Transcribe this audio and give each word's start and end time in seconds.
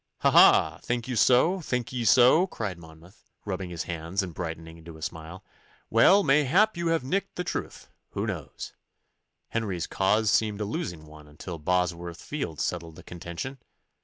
'Ha, 0.21 0.31
ha! 0.31 0.79
Think 0.81 1.07
ye 1.07 1.15
so? 1.15 1.59
think 1.61 1.93
ye 1.93 2.05
so!' 2.05 2.47
cried 2.47 2.79
Monmouth, 2.79 3.23
rubbing 3.45 3.69
his 3.69 3.83
hands 3.83 4.23
and 4.23 4.33
brightening 4.33 4.79
into 4.79 4.97
a 4.97 5.01
smile. 5.03 5.43
'Well, 5.91 6.23
mayhap 6.23 6.75
you 6.75 6.87
have 6.87 7.03
nicked 7.03 7.35
the 7.35 7.43
truth. 7.43 7.87
Who 8.13 8.25
knows? 8.25 8.73
Henry's 9.49 9.85
cause 9.85 10.31
seemed 10.31 10.59
a 10.59 10.65
losing 10.65 11.05
one 11.05 11.27
until 11.27 11.59
Bosworth 11.59 12.19
Field 12.19 12.59
settled 12.59 12.95
the 12.95 13.03
contention. 13.03 13.59